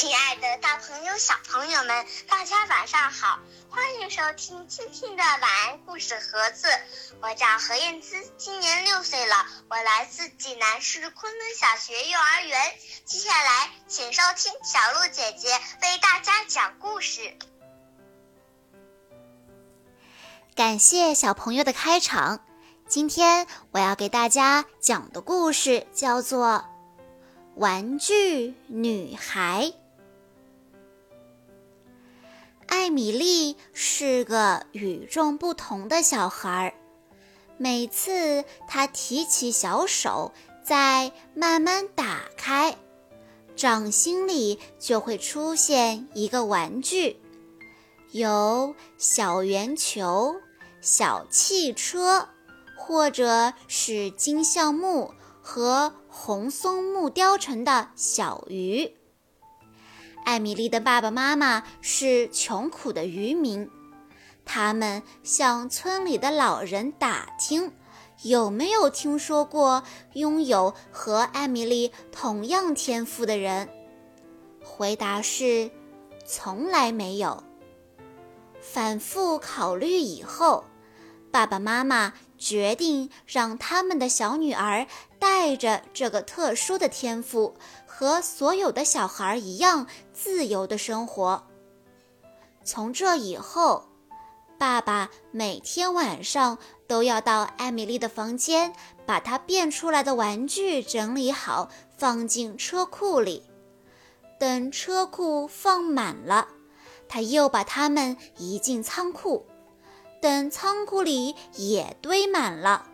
[0.00, 3.38] 亲爱的，大朋友、小朋友们，大家晚上好！
[3.68, 6.68] 欢迎收听今天的晚安故事盒子。
[7.20, 12.74] 我叫何燕姿，今年六岁了，我来自济南市昆仑小学幼儿园。
[13.04, 15.50] 接下来，请收听小鹿姐姐
[15.82, 17.36] 为大家讲故事。
[20.54, 22.40] 感谢小朋友的开场。
[22.88, 26.46] 今天我要给大家讲的故事叫做
[27.56, 29.64] 《玩具女孩》。
[32.70, 36.74] 艾米丽是个与众不同的小孩儿，
[37.58, 40.32] 每次她提起小手，
[40.64, 42.76] 再慢慢打开，
[43.54, 47.20] 掌心里就会出现一个玩具，
[48.12, 50.36] 有小圆球、
[50.80, 52.28] 小汽车。
[52.82, 58.90] 或者是金橡木和红松木雕成的小鱼。
[60.24, 63.68] 艾米丽的爸爸妈妈是穷苦的渔民，
[64.44, 67.72] 他们向村里的老人打听，
[68.22, 69.82] 有没有听说过
[70.14, 73.68] 拥有和艾米丽同样天赋的人。
[74.62, 75.70] 回答是，
[76.26, 77.42] 从来没有。
[78.60, 80.64] 反复考虑以后。
[81.32, 84.86] 爸爸妈妈决定让他们的小女儿
[85.18, 87.54] 带着这个特殊的天赋，
[87.86, 91.46] 和所有的小孩一样自由的生活。
[92.64, 93.90] 从这以后，
[94.58, 98.72] 爸爸每天晚上都要到艾米丽的房间，
[99.04, 101.68] 把她变出来的玩具整理好，
[101.98, 103.44] 放进车库里。
[104.38, 106.48] 等车库放满了，
[107.06, 109.46] 他又把它们移进仓库。
[110.20, 112.86] 等仓库里也堆满了，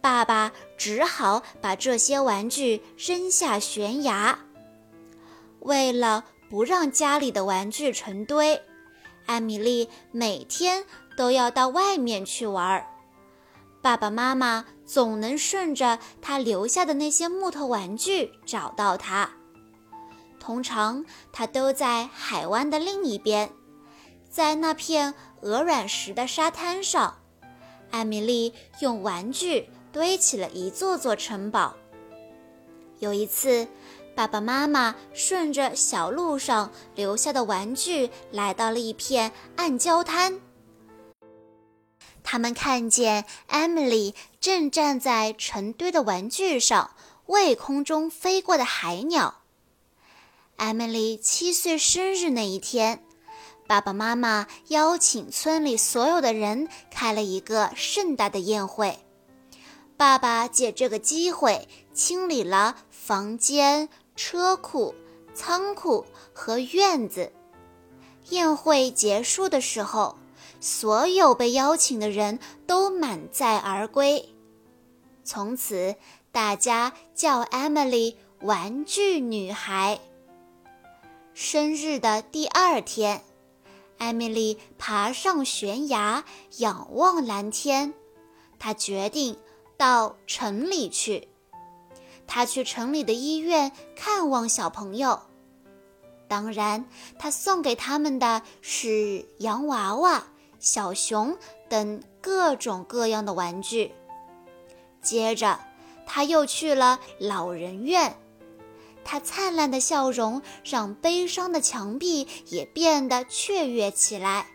[0.00, 4.38] 爸爸只好把这些玩具扔下悬崖。
[5.60, 8.62] 为了不让家里的玩具成堆，
[9.26, 10.84] 艾米丽每天
[11.16, 12.86] 都要到外面去玩。
[13.82, 19.30] 爸爸妈妈总能顺着他留下的那些木头玩具找到他。
[20.40, 23.50] 通常他都在海湾的另一边。
[24.30, 27.18] 在那片鹅卵石的沙滩上，
[27.90, 31.76] 艾米丽用玩具堆起了一座座城堡。
[32.98, 33.68] 有一次，
[34.16, 40.40] 爸爸妈妈顺着小路上留下的玩具来到了一片暗礁滩。
[42.22, 49.42] 他们看见艾米丽正站在成堆的玩具上，喂空中飞过的海鸟。
[50.56, 53.04] 艾米丽七岁生日那一天。
[53.66, 58.98] 爸爸妈妈邀请村里所有的人开了一个盛大的宴会。
[59.96, 64.94] 爸爸借这个机会清理了房间、车库、
[65.34, 67.32] 仓库和院子。
[68.30, 70.18] 宴会结束的时候，
[70.60, 74.28] 所有被邀请的人都满载而归。
[75.24, 75.96] 从此，
[76.32, 80.00] 大家叫 Emily“ 玩具女孩”。
[81.32, 83.22] 生日的第二天。
[83.98, 86.24] 艾米丽爬上悬崖，
[86.58, 87.94] 仰望蓝天。
[88.58, 89.38] 她决定
[89.76, 91.28] 到城里去。
[92.26, 95.20] 她去城里的医院看望小朋友。
[96.26, 96.86] 当然，
[97.18, 100.24] 她送给他们的是洋娃娃、
[100.58, 101.36] 小熊
[101.68, 103.92] 等各种各样的玩具。
[105.02, 105.60] 接着，
[106.06, 108.16] 她又去了老人院。
[109.04, 114.46] 他灿烂的笑容让悲伤的墙壁也变得雀跃起来。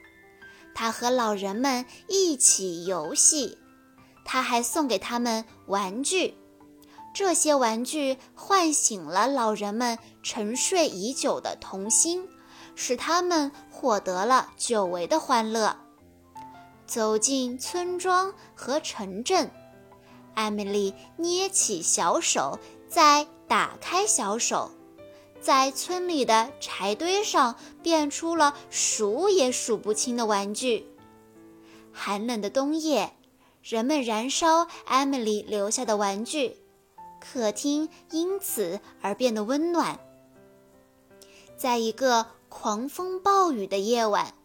[0.74, 3.58] 他和老人们一起游戏，
[4.26, 6.36] 他还送给他们玩具。
[7.14, 12.28] 这些玩具唤醒了老人们沉睡已久的童心，
[12.76, 15.76] 使他们获得了久违的欢乐。
[16.86, 19.52] 走进村庄和城镇，
[20.34, 22.58] 艾米丽捏起小手，
[22.88, 23.28] 在。
[23.50, 24.70] 打开小手，
[25.42, 30.86] 在村里的柴堆上变出了数也数不清的玩具。
[31.92, 33.16] 寒冷的冬夜，
[33.64, 36.58] 人们燃烧艾米丽留下的玩具，
[37.20, 40.00] 客厅因此而变得温暖。
[41.58, 44.36] 在一个狂风暴雨的夜晚，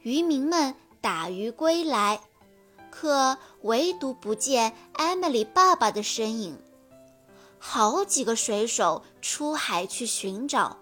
[0.00, 2.20] 渔民们打鱼归来，
[2.90, 6.58] 可唯独不见艾米丽爸爸的身影。
[7.64, 10.78] 好几个水手出海去寻找，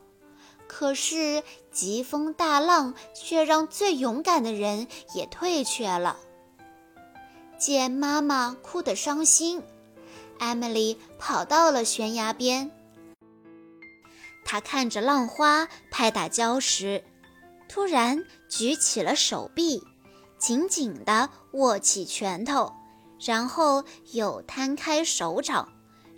[0.67, 6.17] 可是疾风大浪却让最勇敢的人也退却了。
[7.59, 9.63] 见妈妈哭得伤心，
[10.39, 12.71] 艾米丽跑到了悬崖边。
[14.43, 17.05] 他看着浪花拍打礁石，
[17.69, 19.83] 突然举起了手臂，
[20.39, 22.73] 紧紧地握起拳头，
[23.21, 25.69] 然后又摊开手掌，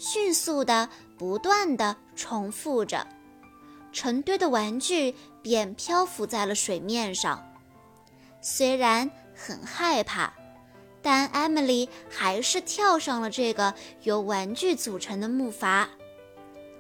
[0.03, 3.07] 迅速地、不断地重复着。
[3.93, 7.41] 成堆的玩具便漂浮在了水面上。
[8.41, 10.35] 虽然很害怕，
[11.01, 15.87] 但艾米丽还是跳上了这个由玩具组成的木筏。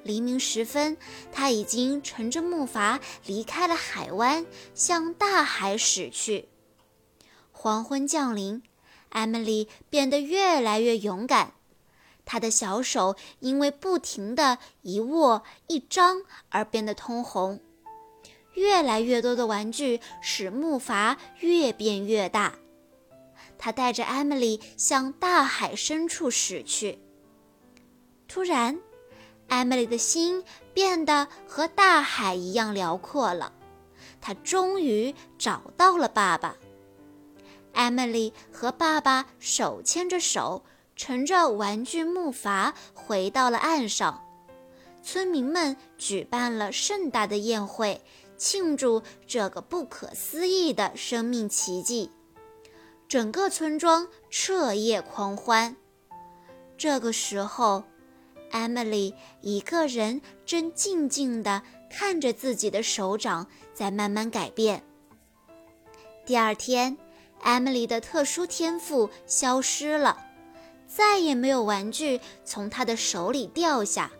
[0.03, 0.97] 黎明时分，
[1.31, 6.49] 他已经乘着木筏离开了海湾，向大海驶去。
[7.53, 8.65] 黄昏降临，
[9.11, 11.53] 艾米丽变得越来越勇敢。
[12.25, 17.61] 他的小手因为不停地一握一张而变得通红。
[18.55, 22.55] 越来越多的玩具使木筏越变越大。
[23.59, 26.99] 他带着艾米丽向大海深处驶去。
[28.29, 28.79] 突然，
[29.49, 33.53] 艾米丽的心变得和大海一样辽阔了。
[34.21, 36.57] 她终于找到了爸爸。
[37.73, 40.65] 艾米丽和爸爸手牵着手。
[40.95, 44.23] 乘着玩具木筏回到了岸上，
[45.03, 48.03] 村民们举办了盛大的宴会，
[48.37, 52.11] 庆祝这个不可思议的生命奇迹。
[53.09, 55.77] 整个村庄彻夜狂欢。
[56.79, 57.85] 这个时候，
[58.51, 64.83] 艾米丽一个人正静静地看着自己的手掌在慢慢改变。
[66.25, 66.97] 第二天，
[67.41, 70.27] 艾米丽的特殊天赋消失了。
[70.95, 74.11] 再也没有玩具从他的手里掉下。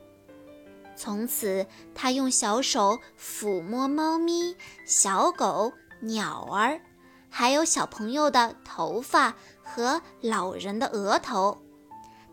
[0.97, 6.81] 从此，他用小手抚摸猫咪、小狗、鸟儿，
[7.29, 11.59] 还有小朋友的头发和老人的额头。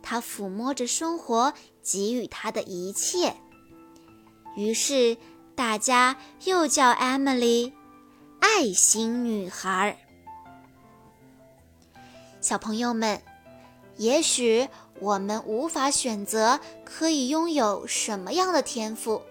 [0.02, 1.54] 他抚摸着生活
[1.84, 3.36] 给予他的一切。
[4.56, 5.18] 于是，
[5.56, 6.16] 大家
[6.46, 7.74] 又叫 Emily“
[8.40, 9.98] 爱心女孩”。
[12.40, 13.22] 小朋友们。
[14.00, 14.70] 也许
[15.02, 19.22] 我们无法选择可以拥有什么样的天赋，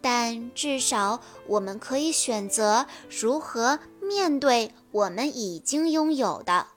[0.00, 6.68] 但至少我们可以选择如何面对我们已经拥有的：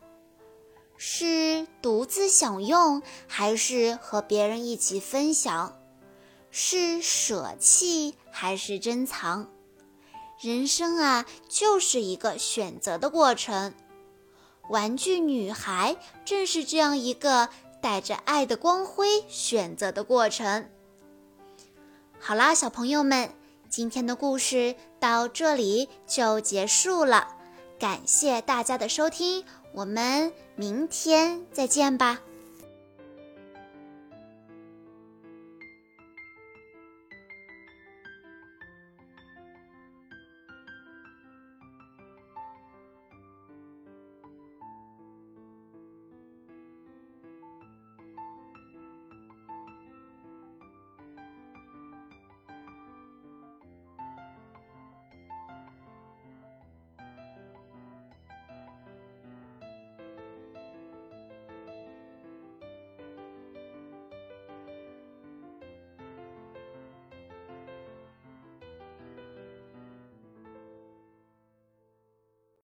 [0.98, 5.74] 是独自享用，还是和别人一起分享；
[6.50, 9.48] 是舍弃，还是珍藏。
[10.42, 13.76] 人生啊，就是一个选择的过程。
[14.70, 17.50] 玩具女孩正是这样一个
[17.82, 20.70] 带着爱的光辉选择的过程。
[22.20, 23.30] 好啦，小朋友们，
[23.70, 27.28] 今天的故事到这里就结束了，
[27.78, 32.22] 感谢大家的收听，我们明天再见吧。